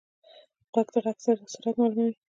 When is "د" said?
0.93-0.95